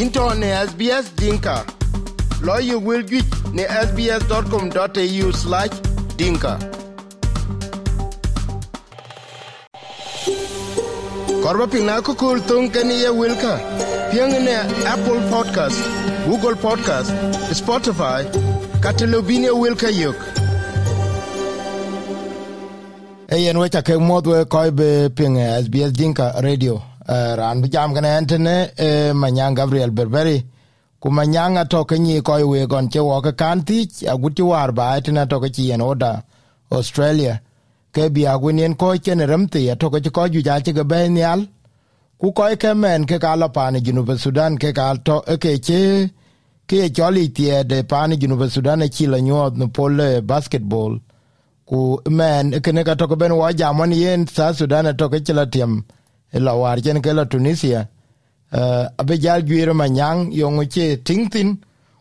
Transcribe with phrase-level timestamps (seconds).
[0.00, 1.64] into ne SBS Dinka.
[2.42, 5.70] Lawyer will get ne sbs.com.au slash
[6.16, 6.58] dinka.
[11.42, 13.54] Korba pina kukul tung kani ye wilka.
[14.10, 14.34] Piang
[14.86, 15.80] Apple Podcast,
[16.26, 17.10] Google Podcast,
[17.54, 18.24] Spotify,
[18.80, 20.16] Catalubinia wilka yuk.
[23.28, 26.95] Eyen wecha ke modwe koi be ping SBS Dinka Radio.
[27.08, 30.44] Ran jam kana entene uh, manyang Gabriel Berberi.
[31.00, 34.98] Ku manyang ato kenyi koi we gon che wo ka kan ti aguti war ba
[34.98, 36.24] etina to ke yen oda
[36.72, 37.40] Australia.
[37.92, 41.46] Ke bi agwinien ko chen remti ato ke ko ju ja ke be nyal.
[42.18, 46.10] Ku koi ke men ke ka lo pani junu Sudan ke ka to ke che
[46.66, 50.98] ke choli tie de pani junu Sudan e chi la nyot no pole basketball.
[51.68, 55.46] Ku men kene ka to ke ben wa jamon yen sa Sudan to ke chila
[55.46, 55.84] tiem
[56.38, 57.88] la war chen ke la tunisia.
[58.52, 61.58] Uh, abe jal juire manyang yongu che tingthin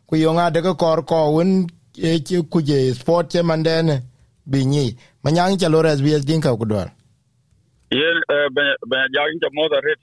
[0.07, 2.19] ku yongu adeke kor ko wun e
[2.51, 4.03] ku je sport che mandene
[4.47, 6.91] binyi manyang cha lor SBS dinka kudwar
[7.91, 8.47] yen eh,
[8.89, 9.99] benya jagin cha moda rit.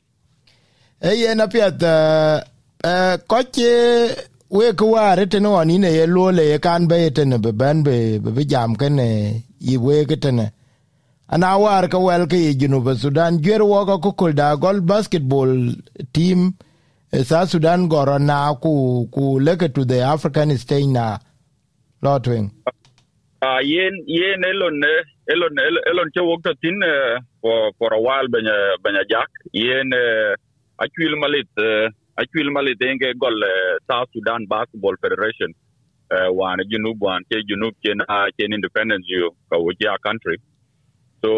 [1.00, 1.82] E yen apiat
[2.84, 3.70] eh, koche
[4.50, 8.74] we kuware tene wanine ye luole ye kan be tene be ben be be jam
[8.76, 10.50] kene yi we ketene
[11.34, 15.52] ana war ka wel ke junuba sudan jwer wo ko kul da gol basketball
[16.12, 16.52] team.
[17.28, 21.18] Sa sudan goro na ku ku leke to the african stage na
[22.04, 22.48] lotwing
[23.42, 24.76] uh, yen yen elon
[25.32, 25.54] elon
[25.90, 29.28] elon che wok tin uh, for for a while benya benya jack.
[29.52, 30.32] Yen uh,
[30.84, 31.88] akwil malit uh,
[32.22, 35.52] akwil malit enge gol uh, south sudan basketball federation.
[36.12, 39.72] Uh, wan junub wan che junub chen uh, chen independence you ka wo
[40.06, 40.36] country
[41.22, 41.30] so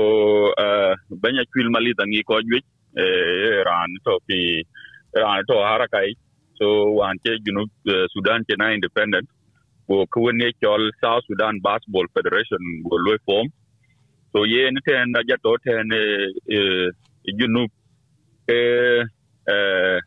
[0.64, 4.64] uh, benya chwil malit ko jwech eh, ran to ki
[5.16, 6.14] ran to harakai
[6.58, 9.28] so wan che junub uh, sudan che na independent
[9.89, 12.58] go kwene chol south sudan basketball federation
[12.89, 13.48] go lo form.
[14.33, 16.89] So ye ni ten na jato ten eh, eh,
[17.39, 17.68] junub
[18.48, 19.02] eh,
[19.48, 19.98] eh,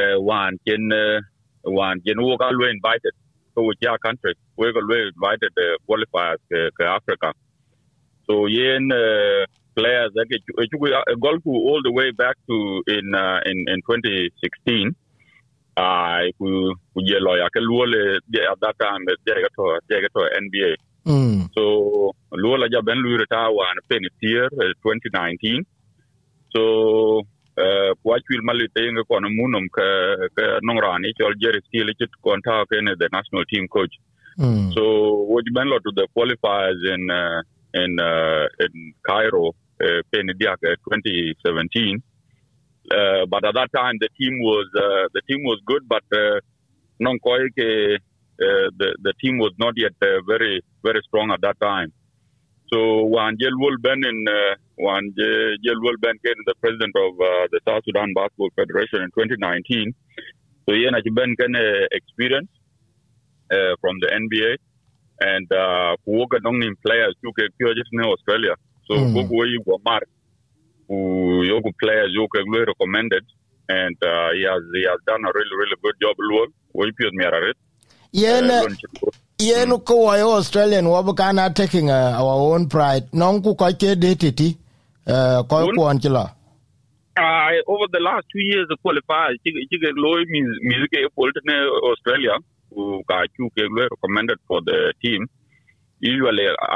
[0.00, 1.20] eh, wan chen eh,
[1.64, 3.12] wan chen wo ka lo invited.
[3.56, 5.52] To which country we go lo invited
[5.88, 7.32] qualifiers ke africa
[8.26, 13.40] so yen uh, players that get uh, golf all the way back to in uh,
[13.44, 14.96] in in 2016.
[15.76, 19.16] I ku ye lawyer ke luole at that time got
[19.56, 20.70] to got to NBA.
[21.04, 21.48] mm.
[21.54, 21.62] So
[22.32, 25.64] luola ja ben lu retire wan pen year uh, 2019.
[26.54, 26.62] So
[27.58, 29.86] uh kwa chwil mali tenge kono munum ke
[30.36, 33.94] ke nongrani chol Jerry Steele chit konta ke the national team coach.
[34.38, 34.72] Mm.
[34.74, 34.82] So
[35.28, 37.42] what you been to the qualifiers in uh,
[37.82, 42.02] in uh, in Cairo, uh, Penediak, uh, 2017.
[42.88, 44.66] Uh, but at that time, the team was
[45.16, 46.04] the team was good, but
[47.00, 47.18] non
[48.38, 51.92] the the team was not yet very very strong at that time.
[52.72, 54.26] So when Jelwul Ben in
[54.76, 55.14] when
[56.00, 59.94] Ben came the president of uh, the South Sudan Basketball Federation in 2019,
[60.68, 62.50] so he had uh, experience
[63.50, 64.56] uh, from the NBA
[65.20, 68.54] and uh kuoga nong nim players you ke pure just in Australia.
[68.86, 69.12] So Mm.
[69.14, 70.08] go go you go mark
[70.88, 73.24] who yogu players you ke recommended
[73.68, 76.16] and uh he has he has done a really really good job.
[76.20, 77.56] Luo we pure me are it.
[78.12, 78.50] yen
[79.38, 83.08] yen ko wa australian wo kana taking uh, our own pride.
[83.12, 84.56] Non ku ko ke de titi
[85.06, 86.36] uh, ko ko an chila
[87.18, 92.36] Uh, over the last two years, the qualifiers, Chige Loy music in Australia,
[93.08, 95.26] ka chu ke le recommended for the team.
[96.04, 96.10] I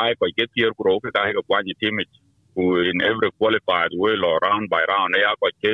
[0.05, 1.99] ai ko ke tier gro ke ka ga kwa ni team
[2.57, 5.15] ku in every qualified we lo round by round.
[5.17, 5.73] Ya ko ke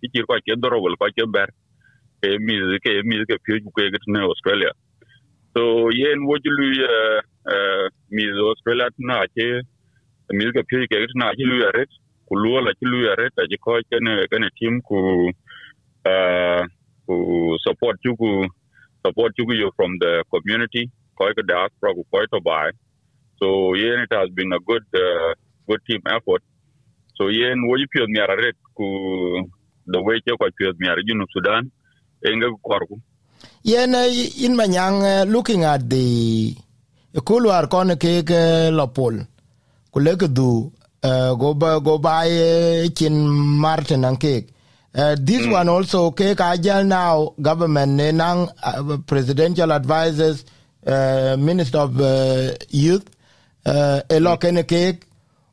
[0.00, 1.48] ti ti ko ke doro ko ke ber.
[2.22, 4.72] Ke mi ke mi ke pyu ku ke ne australia.
[5.56, 7.20] So yen wo lu eh,
[7.54, 9.48] eh, mi australia na ke
[10.32, 11.90] mi ke pyu ke na ke lu ya ret
[12.28, 15.00] ku lu la ke lu ya ret ta ko ke ne ke ne team ku
[16.06, 16.62] eh,
[17.06, 17.16] ku
[17.64, 18.30] support ku
[19.04, 22.70] support you from the community ko ko diaspora ku ko to buy
[23.38, 25.32] so yeah it has been a good uh,
[25.68, 26.42] good team effort.
[27.16, 28.86] So yeah wo yi pio miara ret ku
[29.86, 31.70] the way ke ko pio miara junu sudan
[32.24, 32.96] enga ku korku
[33.62, 34.08] yen uh,
[34.44, 36.54] in manyang uh, looking at the
[37.28, 38.40] kulwar kon ke ke
[38.72, 39.14] lopol
[39.92, 40.72] ku le du
[41.04, 42.28] uh, go by
[42.96, 43.14] kin
[43.64, 44.48] martin and cake
[44.96, 45.50] Uh, this mm.
[45.52, 50.44] one also ke kajal now government ne nang uh, presidential advisors
[50.86, 53.02] uh, minister of uh, youth
[53.66, 54.40] uh, elo mm.
[54.44, 54.82] kene ke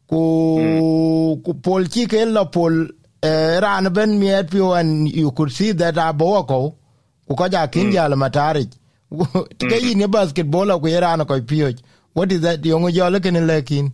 [0.07, 0.21] ku
[0.61, 1.41] mm.
[1.43, 5.71] ku pol chi ke lo pol uh, ran ben miet pio and you could see
[5.71, 6.61] that aboko
[7.27, 8.67] ku ko ja kin ja la matari
[9.57, 11.73] ke yi ne basketball ko yera na ko pio.
[12.13, 12.61] What is that?
[12.61, 13.89] Yongo jo le ken lekin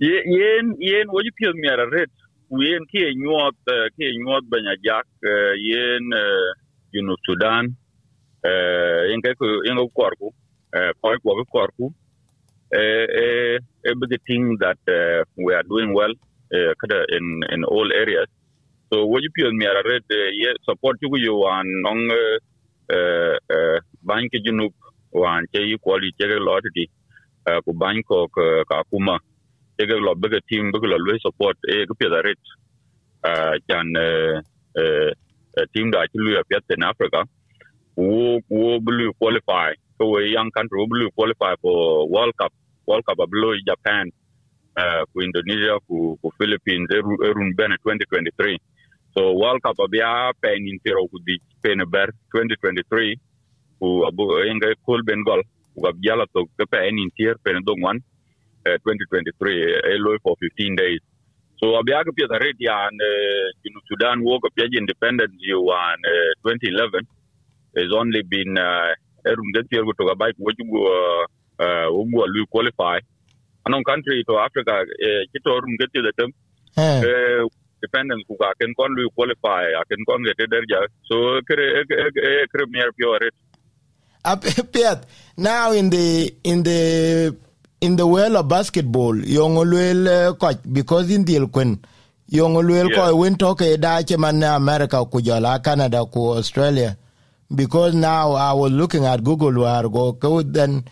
[0.00, 2.10] yen yen wo pio mi ara ret
[2.50, 3.56] yen ki nyuot
[3.96, 5.06] ki nyuot banya jak
[5.58, 6.04] yen
[6.92, 7.76] you know sudan
[9.10, 9.34] yen ke
[9.66, 10.28] yen ko korku
[11.02, 11.86] ko ko korku
[12.72, 13.58] a
[13.94, 16.12] big thing that uh, we are doing well
[16.54, 16.72] uh,
[17.16, 18.26] in in all areas.
[18.92, 20.02] So what you feel me are red
[20.64, 22.10] support you you on on
[24.02, 24.72] bank junub
[25.12, 26.88] wan che equally che lot di
[27.64, 29.18] ku bank ko ka kuma
[29.78, 30.96] ye ke lo be ke ting be ke lo
[40.36, 40.86] young country wo
[41.16, 42.52] qualify for world cup
[43.06, 44.10] cup ablo japan.
[44.76, 48.60] Uh, ku indonesia ku ku philippines erun eru bene 2023
[49.16, 53.16] so world cup abia pen intero ku di pen ber 2023
[53.80, 55.40] ku abu enga kol ben gol
[55.72, 57.96] ku abjala to ke pen intier pen dongwan
[58.84, 61.00] 2023 a elo for 15 days.
[61.60, 66.50] So abia ke pia red ya and uh, Sudan walk up independence you on uh,
[66.50, 67.06] 2011
[67.76, 68.92] has only been uh,
[69.24, 70.80] erum de tier to ga bai wo jugo
[71.58, 72.98] uh wo lu qualify?
[73.66, 74.84] Anon country to africa
[75.32, 76.30] kito rum de tier dem
[76.76, 77.46] eh
[77.80, 81.66] dependence ku ga ken kon lu qualify a ken kon ge derja so kre
[82.52, 83.30] kre mer pure
[84.72, 87.36] Piet, now in the in the
[87.80, 91.78] in the world of basketball, young will coach eh, because in the Elquin,
[92.28, 92.94] young will Yeah.
[93.10, 96.96] ko win talk eh, a Dutch man America ku jola Canada ku Australia.
[97.54, 100.84] Because now I was looking at Google where go then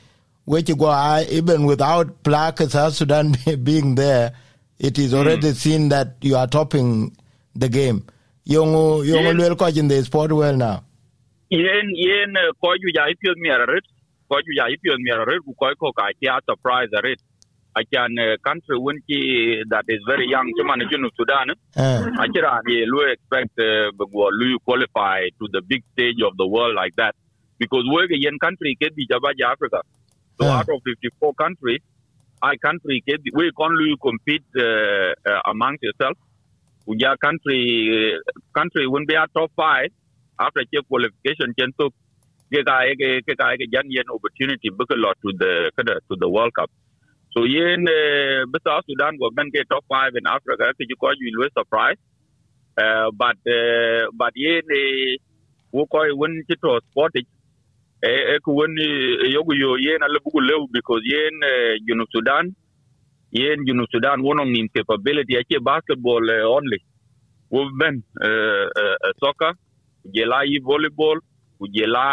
[0.44, 3.34] which go I even without plaque South Sudan
[3.64, 4.32] being there,
[4.78, 5.54] it is already hmm.
[5.54, 7.16] seen that you are topping
[7.56, 8.06] the game.
[8.44, 8.72] Young
[9.04, 9.32] young Yeah.
[9.32, 10.84] will coach in the sport world now.
[11.50, 13.84] yen yen eh, ko ju ja ipion mi araret
[14.34, 17.20] ko ju ja ipion mi araret ku ko ko ka ti a surprise aret
[17.80, 18.10] a can
[18.46, 18.78] country
[19.08, 19.18] ki
[19.72, 24.58] that is very young chuma ne junu sudan Uh, yeah, we expect uh, Bagua Lu
[24.60, 27.14] qualify to the big stage of the world like that
[27.58, 27.84] because
[28.16, 29.80] a young country can be Jabaja Africa.
[30.40, 31.80] So out of 54 countries,
[32.42, 34.62] I country be, we can Lu compete uh,
[35.30, 36.16] uh, amongst yourself.
[36.86, 38.18] We country uh,
[38.58, 39.90] country when we are top five
[40.38, 41.90] after check qualification can to
[42.52, 45.70] get a get a get an opportunity book a lot to the
[46.08, 46.70] to the World Cup.
[47.32, 50.72] So yen uh, South Sudan go ben get top five in Africa.
[50.78, 51.96] Could you call you will surprise?
[52.78, 55.16] Uh, but uh, but yen uh,
[55.72, 57.24] wo won ci to sport e
[58.44, 60.00] ko yen
[60.72, 62.54] because yen uh, Junub Sudan
[63.32, 66.78] yen Junub Sudan wonong nim capability ake basketball only
[67.50, 68.68] wo uh,
[69.20, 69.52] soccer
[70.62, 71.18] volleyball
[71.58, 72.06] ku jela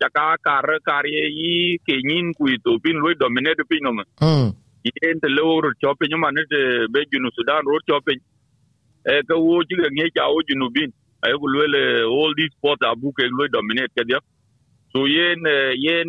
[0.00, 4.48] chaka kar kar ye yi kenyin ku to bin lo dominate pin no mm,
[4.84, 6.60] yen te lo ro chope nyuma ne te
[6.92, 8.12] be junu Sudan ro chope
[9.12, 10.90] e ka wo ji ga nge ja o Junubin
[11.22, 14.20] ay ku le all these sports abu ke lo dominate ke dia
[14.92, 16.08] so yen eh, yen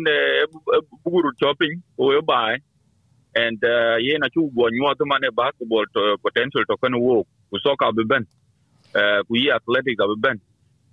[1.04, 1.66] buguru chope
[1.98, 2.56] o yo bai
[3.36, 7.24] and uh, yen a chu go nyu to mane basketball to potential to kan wo
[7.50, 8.24] ku soka be ben.
[8.94, 10.40] Uh, ku yi athletic be ben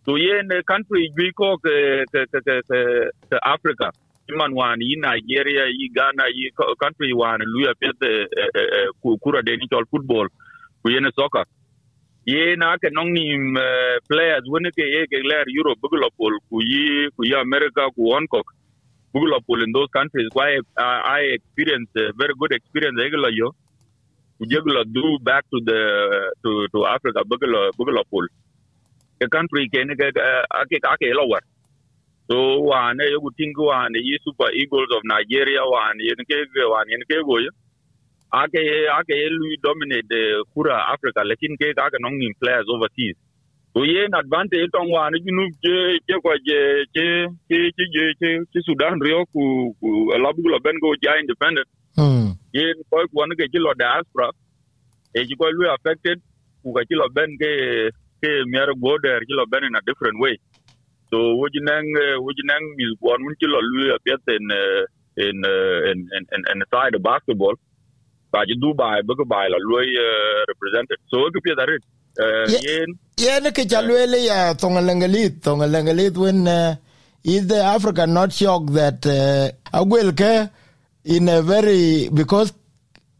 [0.05, 1.75] so yen country gwi ko ke
[2.13, 3.91] ke ke ke, Africa.
[4.31, 8.87] Man wan yi Nigeria yi Ghana yi co- country wan luya pet eh, eh, eh,
[9.03, 10.27] ku- kura de ni football.
[10.83, 11.45] Ku yen soccer.
[12.25, 13.25] Ye na ke nong ni
[14.09, 18.13] players woni ke ye ke ler Europe bugula pol ku yi ku yi America ku
[18.13, 18.43] Hong Kong
[19.13, 23.51] bugula pol in those countries why I, I experience uh, very good experience egla yo.
[24.41, 25.81] Jegla do back to the
[26.43, 28.27] to to Africa bugula bugula pol
[29.19, 31.41] the country ke ne ke uh, ake ake lower.
[32.29, 32.37] So
[32.71, 36.37] wane yogu tingu wane yi super eagles of Nigeria wane yen ke
[36.73, 37.37] wane yen ke go
[38.41, 38.61] ake
[38.99, 40.21] ake lu dominate
[40.53, 43.15] kura Africa lekin ke ake nong nim players overseas.
[43.73, 45.75] So yen advantage tong wane junu je
[46.09, 46.59] je ko je
[46.95, 47.05] je
[47.49, 49.89] je je je je Sudan rio ku ku
[50.25, 51.67] labu la ben go ja independent.
[51.97, 54.29] Mm, yen ko ko ne ke lo diaspora
[55.13, 56.17] e ko lu affected
[56.63, 57.51] ku ka lo ben ke
[58.23, 60.35] ke mer go der ji lo ben in a different way.
[61.11, 61.87] So woji nang
[62.25, 64.83] woji nang mi ko mun ji lo lui apet in uh,
[65.27, 67.55] in, uh, in in in in side of basketball.
[68.33, 70.99] Ba ji dubai bu ko bai lui uh, represented.
[71.11, 71.39] So ko
[72.25, 76.75] uh, Ye- yen Yeah, ke chalwele ya tongalengalit, tongalengalit when uh,
[77.23, 80.49] is the Africa not shocked that uh, Agwel ke
[81.05, 82.51] in a very because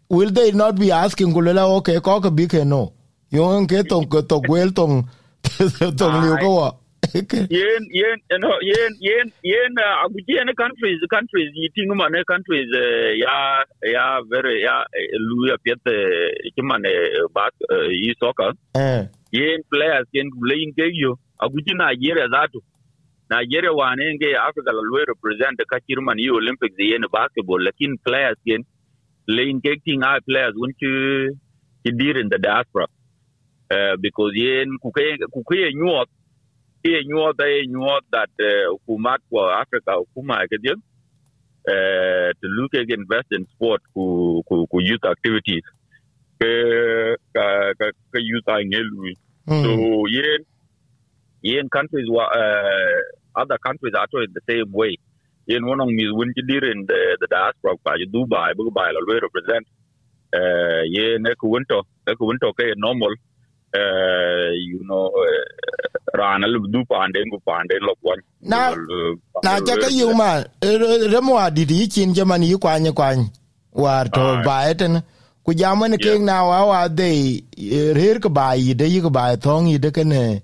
[0.10, 2.92] will they not be asking kulela okay koka bike no.
[3.34, 6.70] Yung ke tong ke to gwel liu ko wa.
[7.50, 13.10] yen yen no yen yen yen uh, aguji ene countries countries yitingu mane countries uh,
[13.24, 15.82] ya ya very ya uh, luya piet
[16.56, 16.90] kimane
[17.34, 17.54] bak
[17.90, 19.02] yi soccer eh
[19.34, 21.18] yen players yen playing ke yo.
[21.42, 22.62] Aguji Nigeria zatu
[23.30, 28.38] Nigeria wane nge Africa la lwe represent ka kirman yi Olympics yen basketball lakin players
[28.46, 28.62] yen
[29.28, 30.92] playing ke ting players won ki
[31.84, 32.88] ki dir in the diaspora
[33.74, 36.10] uh, because yen kuke kuke nyuot
[36.84, 40.76] ye nyuot ye nyuot that uh, hukumat kwa Africa hukuma ke dia
[41.68, 45.64] uh, to look at invest in sport ku ku, ku youth activities.
[46.42, 46.52] Ke
[47.34, 47.46] ka
[47.80, 49.16] ka, ka youth ai ngelu
[49.48, 50.08] so mm.
[50.08, 50.42] yen
[51.42, 53.00] yen countries wa uh,
[53.36, 54.96] other countries are in the same way.
[55.48, 59.68] Yen one of me win dir in the, the diaspora pa Dubai Dubai la represent
[60.36, 63.16] uh, yen ek winter ek winter ke normal
[63.76, 65.44] you know uh,
[66.20, 68.76] rana lu du pande ngu pande lo kwan Na-
[69.44, 70.44] na jaka yu ma
[71.14, 73.26] remo adidi chin jaman yi kwanye kwany
[73.74, 74.44] war to Aye.
[74.48, 75.02] baeten
[75.44, 77.10] ku jamani ke na wa wa de
[78.00, 80.42] rer ke ba yi de yi ke ba thong yi de kene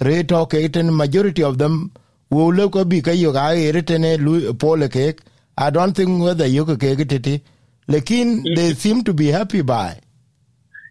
[0.00, 1.90] re to ke ten majority of them
[2.30, 5.16] wo le ko bi ka yu ga re ten lu pole ke.
[5.60, 7.40] I don't think whether you ke ke tete
[7.88, 9.98] lekin they seem to be happy by.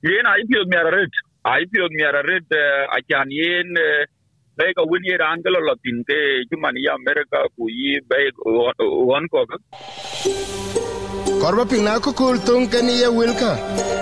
[0.03, 1.05] Yena ai mi ara
[1.47, 2.51] ret ai pio mi ara ret
[2.97, 3.67] a chan yen
[4.57, 8.31] be ka win ye ran lo tin ke chuman ya america ku yi be
[8.79, 9.57] won ko ka
[11.41, 13.51] korba ping na ko kul tung ken ye wilka.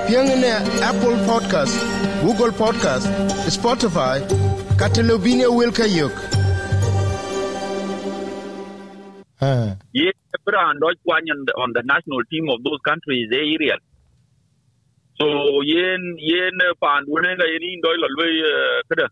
[0.07, 0.51] Piang ne
[0.89, 1.75] apple podcast
[2.21, 3.07] google podcast
[3.49, 4.21] spotify
[4.77, 6.13] katelobine wilka yok
[9.41, 10.13] uh, yen
[10.45, 10.95] brand on
[11.45, 13.77] the, on the national team of those countries e area
[15.19, 15.27] so
[15.63, 18.27] yen yen pan wone ga yen doj lo lwe
[18.89, 19.07] kada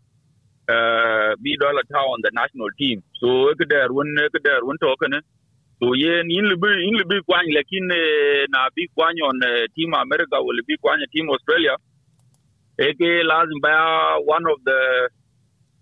[1.43, 3.03] bi doj la ta on the national team.
[3.19, 5.21] So kada run kada run to kana
[5.79, 7.87] so yen in libi in libi kwany lakin
[8.53, 9.39] na bi kwany on
[9.75, 11.75] team america will bi kwany team australia.
[12.79, 13.73] Eke lazim ba
[14.25, 14.79] one of the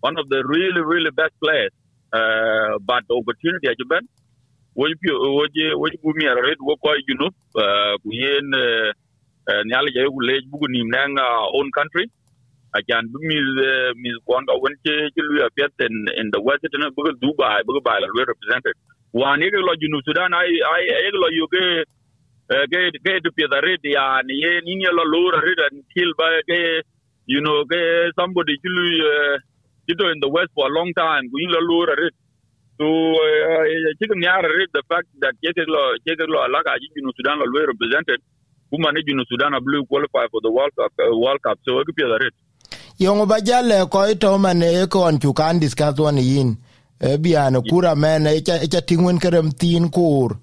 [0.02, 1.72] one of the really really best players
[2.14, 4.04] uh, but opportunity ajuban
[4.76, 7.28] woj wo woj woj bumi ara red wo ko junu
[7.64, 8.90] uh, ku yen uh,
[9.50, 10.90] uh, nyal je ku lej bugu nim
[11.58, 12.06] own country.
[12.78, 16.42] Ajan bu mi uh, mi kon ga won che che lu apet in in the
[16.42, 18.76] west ne bugu dubai bugu ba la lu represented.
[19.14, 21.64] Wan ye lo junu sudan ai ai ye lo yu ke
[22.54, 26.28] uh, ke ke to pia red ya ni ni ye lo lo red until ba
[26.50, 26.60] ke
[27.28, 27.82] you know ke
[28.20, 29.38] somebody chilu uh,
[29.90, 32.14] chito in the west for a long time ku lo lo red
[32.80, 32.88] so
[34.00, 36.40] chicken nyara read the fact that cheke lo cheke lo
[36.82, 38.20] ji junu sudan lo well represented
[38.72, 41.60] kuma ne junu sudan blue qualify for the world cup uh, world cup.
[41.66, 42.34] So ekipia the red
[42.98, 46.58] yong ba jale ko to mane e kon chu kan discuss one yin.
[47.02, 50.38] E bian kura men e cha e cha tingwen kerem tin kur.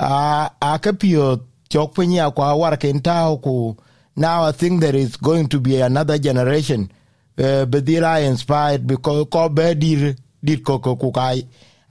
[0.00, 3.76] A a ke pio chok pinya kwa war ken tao ku.
[4.16, 6.90] Now i think there is going to be another generation
[7.38, 11.42] uh, bedira inspired because ko be dir dit ko ko kai.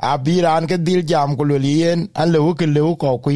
[0.01, 3.32] Abiran biran ke dil jam ko le yen an le ke le ko ku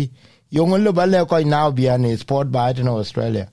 [0.51, 3.47] yong lo ba le ko na bi an sport ba in australia.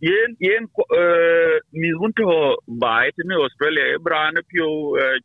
[0.00, 0.64] Yen yen
[0.98, 2.26] eh, mi hunto
[2.82, 4.68] ba in australia eh, bran pio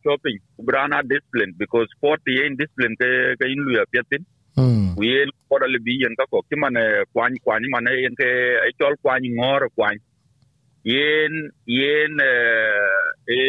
[0.04, 4.26] shopping eh, bran a discipline because sport yen discipline ke ke in lu apetin
[4.58, 4.98] ku hmm.
[5.10, 8.30] yen ko le bi yen ka ko ki mane kwan kwan mane yen ke
[8.70, 10.02] e chol kwan ngor kwan
[10.84, 11.34] yen
[11.80, 12.14] yen
[13.38, 13.42] e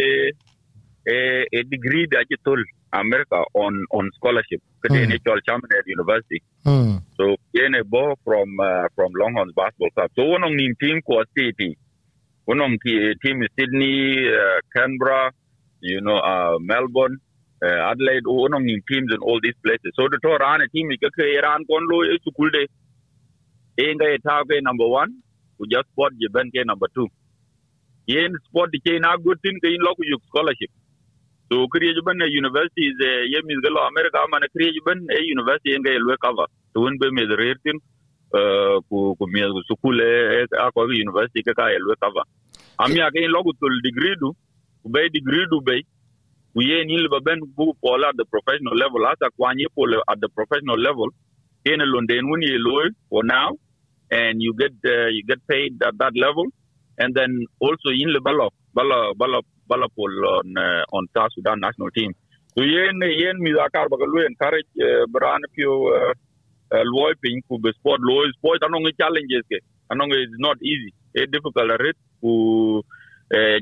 [1.17, 2.61] e degree da ke tol.
[2.93, 4.63] America on on scholarship.
[4.83, 5.11] Because Mm.
[5.11, 5.19] mm.
[5.19, 5.41] mm.
[5.47, 6.43] Chaminade University.
[6.65, 10.11] hmm So yen a bo from uh, from Longhorns basketball club.
[10.17, 11.77] So one of the team ko city.
[12.45, 15.33] One of the team is Sydney, uh, Canberra,
[15.81, 17.19] you know, uh, Melbourne,
[17.63, 18.25] uh, Adelaide.
[18.25, 19.93] One of the teams in all these places.
[19.97, 22.67] So the tour run a team is Iran Konlo is school day.
[23.79, 25.13] Inga etape number one.
[25.59, 27.09] We just spot Jebenke number two.
[28.07, 30.71] Yen sport the chain a good thing in local scholarship.
[31.51, 32.99] So kriye ban university is
[33.33, 36.47] ye mis galo america man kriye ban e university nga yelwe cover.
[36.75, 37.79] To won be me rertin
[38.35, 42.25] uh ku ku mi su kule a ko university ka ka yelwe cover.
[42.79, 44.33] Ami ake in logo tul degree du
[44.83, 45.83] ku be degree du be
[46.53, 49.07] ku ye ni le ben bu pola at the professional level.
[49.07, 51.09] Asa kwanye pole at the professional level
[51.65, 53.51] in london when you low for now
[54.11, 56.47] and you get uh, you get paid at that level.
[56.99, 61.91] And then also in the ballot ballot ballot Balapol on uh, on South Sudan national
[61.91, 62.13] team.
[62.55, 66.13] So yen yen mi zakar bagalu encourage uh, bran pio uh,
[66.97, 69.61] loy pin ku be sport loy sport anong challenges ke
[69.93, 70.93] anong is not easy.
[71.15, 72.83] It's difficult at ku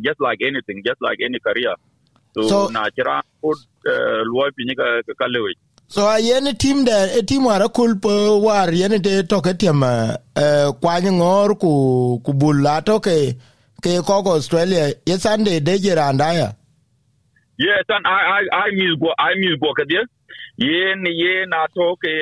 [0.06, 1.74] just like anything, just like any career.
[2.36, 3.58] so, So- na chira put
[4.34, 4.86] loy pin ka
[5.18, 5.52] ka- lewe
[5.88, 9.52] so a yen team da a team wara kul po war yen de to ke
[10.44, 11.72] eh kwany ngor ku
[12.24, 13.16] ku bulla to ke
[13.82, 16.48] ke ko ko australia ye sunday de jiranda ya
[17.58, 20.02] yes and i i i miss go i miss go kadia
[20.68, 22.14] yen yen ato ke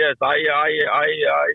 [0.00, 1.46] yes i i i i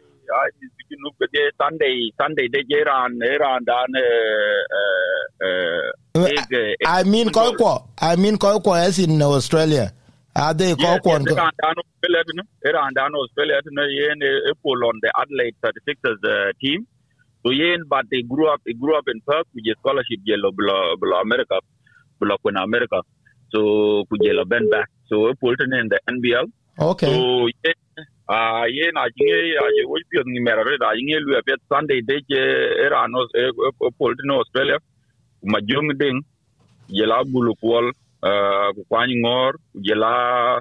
[0.42, 5.88] i miss you kadia sunday sunday de jeran eran dan uh uh uh
[6.98, 7.74] i mean ko ko
[8.12, 9.88] i mean ko ko as in australia
[10.38, 12.44] are they ko ko Iran down Australia, no?
[13.26, 13.84] Australia, no?
[13.84, 16.86] Yen a pull on the Adelaide 36ers uh, team.
[17.44, 20.51] So yen, but they grew up, they grew up in Perth with a scholarship yellow
[20.51, 21.60] below below America,
[22.20, 23.01] below in America.
[23.53, 24.89] So could yellow bend back.
[25.08, 26.46] So pulled in the NBL.
[26.79, 29.29] okay So yen, ah yen I think
[29.65, 30.65] I would be on the mirror.
[30.82, 32.22] I think you have Sunday day
[32.86, 34.79] Iran a pulled in Australia.
[35.46, 36.22] Majung ding
[36.89, 37.91] yela bulu kwal
[38.24, 40.60] uh, kwany ngor yela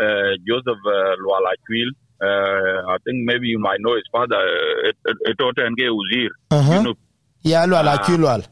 [0.00, 0.82] uh, Joseph
[1.22, 6.56] Luala uh, I think maybe you might know his father uh, Etoten Ge Uzir uh
[6.56, 6.82] you -huh.
[6.82, 6.94] know.
[7.44, 7.98] Ya lo la Ah.
[8.06, 8.42] kulwal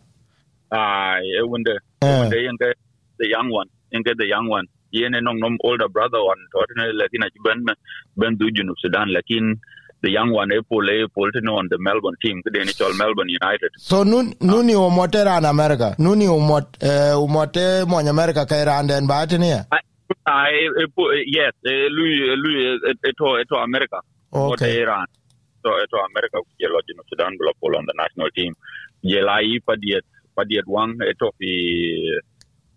[0.70, 1.14] ah
[1.50, 2.20] wende Eh.
[2.20, 2.68] wende yenge
[3.18, 4.66] the young one yenge the young one.
[4.92, 7.64] Yene nong nom older brother one totene lakini ben
[8.16, 9.58] ben du junub Sudan lakin
[10.02, 13.70] the young one Apple Apple on the Melbourne team the ni chol Melbourne United.
[13.78, 15.94] So nun nuni o moter an america?
[15.98, 19.78] Nuni o mot eh o america kai randen ba tini ya I,
[21.26, 24.00] yes, uh, Louis, Louis, eto, eto America.
[24.32, 24.80] Okay.
[24.80, 25.06] Iran.
[25.62, 28.54] So eto America, je lodge no Sudan bula polo on the national team.
[29.04, 30.04] Je lai padiet,
[30.36, 32.18] padiet wang eto fi,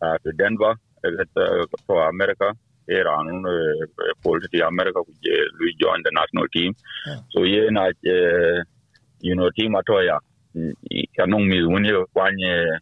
[0.02, 2.54] uh, fi Denver, eto to America.
[2.88, 3.86] Iran, uh,
[4.22, 6.76] polo ti America, je Louis join the national team.
[7.08, 7.20] Yeah.
[7.32, 8.64] So ye na, uh,
[9.22, 10.20] you know, team atoya.
[11.18, 12.80] Kanong mi wuni kwanye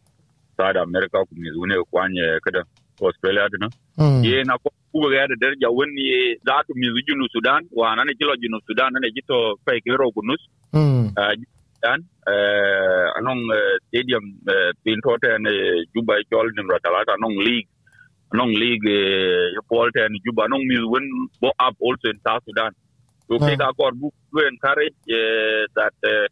[0.58, 2.64] South America, mi wuni kwanye kada
[3.04, 3.70] You know.
[3.98, 4.24] mm.
[4.24, 8.04] ye na ko kuba ga da darja wani za tu mi junu Sudan wa na
[8.04, 10.42] ne kilo junu Sudan na ne jito fai kiro gunus
[10.74, 11.12] mm.
[11.18, 11.34] uh,
[11.76, 15.52] Sudan uh, anong uh, stadium uh, pin tote ne
[15.94, 17.68] Juba jol nim ratalata anong league
[18.34, 21.06] anong league uh, polte ne Juba anong mi win
[21.42, 22.72] bo up also in South Sudan
[23.28, 23.48] so Ah.
[23.50, 24.10] ke ga kor bu
[24.52, 26.28] encourage uh, that uh,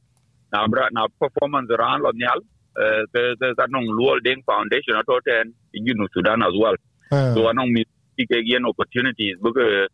[0.53, 2.39] na na performance ran lo nyal
[2.77, 6.75] uh, ke ke ka nong Luol Deng foundation atote junu Sudan as well.
[7.11, 7.83] Uh, so anong mi
[8.17, 9.87] yen opportunities buga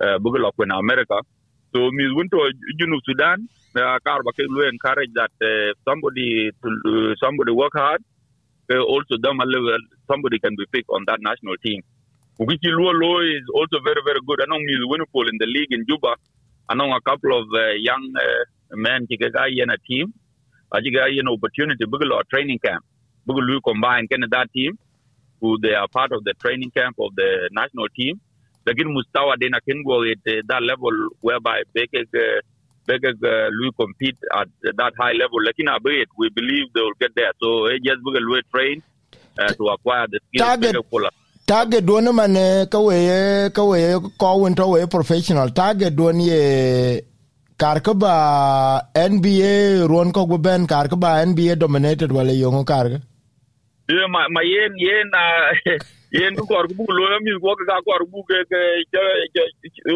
[0.00, 1.20] uh, lo in America.
[1.72, 6.68] So mi you know Sudan uh, kar ba ke lu encourage that uh, somebody to,
[6.86, 8.02] uh, somebody work hard
[8.70, 11.82] uh, also them a level somebody can be picked on that national team.
[12.40, 14.40] Ukichi Luo Luo is also very very good.
[14.40, 16.16] I anong mi winful in the league in Juba
[16.70, 18.44] anong a couple of uh, young uh,
[18.76, 20.12] men ga yen a team
[20.72, 22.84] aji ga yen opportunity buga lo training camp
[23.26, 24.78] buga lu combine that team
[25.44, 28.20] who they are part of the training camp of the national team.
[28.66, 32.40] Lakin mustawa dena can go at uh, that level whereby can uh,
[32.86, 34.48] can uh, lui compete at
[34.80, 35.38] that high level.
[35.44, 37.32] Lakin abit, we believe they will get there.
[37.42, 38.82] So eh, just we train
[39.38, 41.12] uh, to acquire the skills.
[41.46, 41.84] Target.
[41.84, 42.34] duon man
[42.72, 42.96] ka we
[43.52, 43.80] ka we
[44.16, 47.02] ko won to professional target duon ye
[47.58, 48.14] kar ka ba
[48.94, 52.98] nba ron ko go ben kar ka ba nba dominated wala yongo kar ka?
[54.14, 55.78] Ma my yen yen uh,
[56.20, 58.62] yen ko kor bu lo mi ko ka kor bu ke ke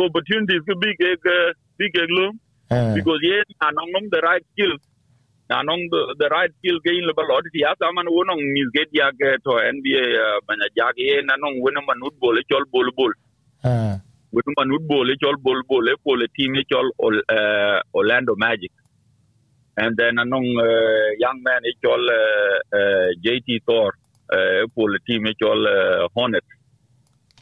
[0.04, 1.36] opportunities ke opportunities ke ke
[1.78, 2.28] bi ke lo
[2.70, 4.80] Eh, because yen anong nom the right skills
[5.48, 9.08] anong the, the right skill gain le balot ya asa man wonong mi get ya
[9.16, 13.12] ke to nba uh, banya jag yen anong wono manut bol chol bol bol
[13.64, 13.96] eh,
[14.32, 18.34] wono manut bol e chol bol bol e pole team e chol Ol- uh, Orlando
[18.36, 18.72] Magic.
[19.76, 23.92] And then anong uh, young man e chol uh, uh, JT Thor
[24.32, 26.46] uh, e pole team e chol uh, Hornets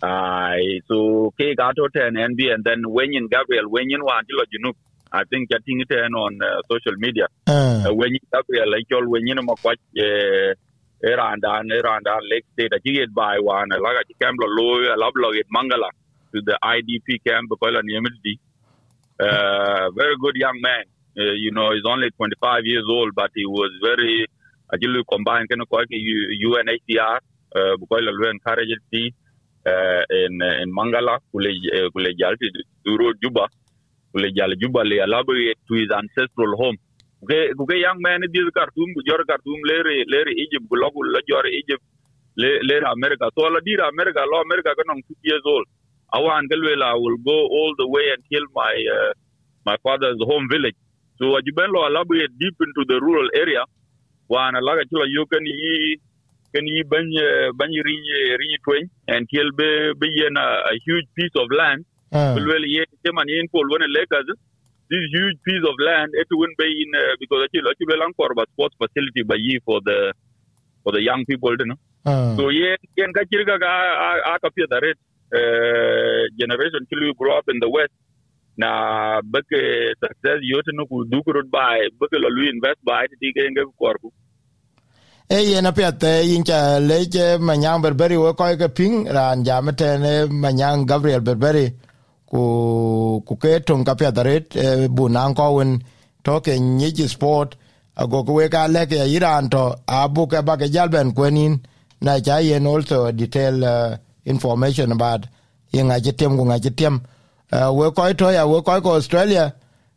[0.03, 4.75] Ai so ke gato ten NBA and then Wenyin Gabriel Wenyin wa antilo junub.
[5.13, 7.27] I think chatting it on uh, social media.
[7.49, 10.53] Eh, uh, when you Gabriel like all when you know what uh
[11.03, 12.73] Eranda Eranda Lake State.
[12.75, 13.79] A get by one a
[14.21, 15.89] camp low a love log at Mangala
[16.37, 17.85] to the IDP camp because of
[19.21, 20.85] Uh very good young man.
[21.19, 24.27] Uh, you know, he's only 25 years old, but he was very
[24.73, 27.19] actually combined kind of quite UNHCR
[27.59, 29.15] uh because of encourage it
[29.67, 31.91] uh in in Mangala kule uh,
[32.23, 32.49] jalti
[32.87, 33.47] duro Juba
[34.15, 36.77] kule jal Juba le elaborate to his ancestral home.
[37.25, 41.85] Kuke young man this Khartoum jor Khartoum lere lere Egypt gulogu la jor Egypt
[42.37, 42.61] le-
[42.93, 43.31] America.
[43.39, 45.67] So dira America lo America kanong two years old
[46.13, 46.21] I
[46.95, 49.13] will go all the way until my uh,
[49.65, 50.77] my father's home village.
[51.19, 53.65] So ajiben lo elaborate deep into the rural area.
[54.31, 56.01] Wana laga chila yokan yi
[56.53, 57.07] ken yi ban
[57.59, 58.03] ban rin
[58.41, 61.85] rin twen and tiel be be yen a, a huge piece of land.
[62.13, 64.27] Uh, well ye teman yen pol wona lakers
[64.91, 68.47] this huge piece of land it wouldn't be in uh, because actually actually for a
[68.53, 70.13] sports facility by ye for the
[70.83, 71.79] for the young people you know.
[72.05, 73.73] Uh, so yen yen ka kirga ga
[74.07, 77.91] a a ka pia da red uh, Eh, generation kilu grow up in the west
[78.57, 79.59] na bake
[79.99, 84.09] success yote no ku dukurut bai bake lo invest bai ti ke nge korku
[85.29, 89.67] e eh, yen apiath yin cha lec manyang berberi we koy ke ping ran jam
[89.75, 91.67] tene manyang gabriel berberi
[92.31, 95.83] ku ku ke tong ka piath aret eh, bu nan ko wen
[96.23, 97.59] to ke nyiji sport
[97.99, 101.59] ago we ka leke iran to abu ke ba ke jalben kwenin
[102.01, 105.27] na cha yen also detail uh, information about
[105.73, 107.01] yin a jitem ku jitem
[107.53, 109.55] uh, we to ya we koy ko australia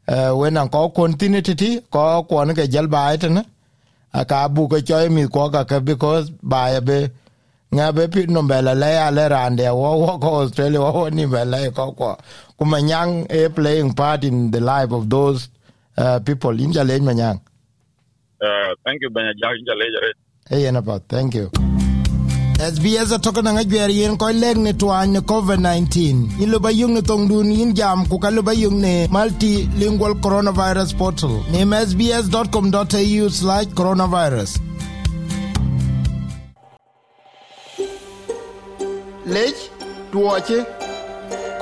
[0.08, 3.44] uh, we nan ko continuity ko ko ne ke jalba etene
[4.14, 7.10] aka bu ko choy mi ka because ba be
[7.74, 11.58] nga be pi no bela le ale rande wo wo ko australia wo ni bela
[11.72, 12.18] ko ko
[12.58, 15.50] kuma nyang a playing part in the life of those
[15.98, 16.52] uh, people.
[16.60, 17.40] In jale manyang
[18.42, 20.12] uh, thank you banya jak jale jare
[20.50, 21.79] hey thank you
[22.60, 26.44] SBS atoka na ngajwer yen ko leg ne twan ne COVID-19.
[26.44, 30.92] Ilo ba yung ne tong dun yin jam ku ka ba yung ne multilingual coronavirus
[31.00, 31.40] portal.
[31.56, 34.60] Name sbs.com.au slash coronavirus.
[39.26, 39.60] Lech
[40.12, 40.60] tuoche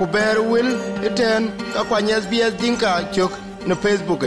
[0.02, 0.70] ku ber wil
[1.06, 3.32] iten ka kwany SBS dinka chok
[3.68, 4.26] ne Facebook.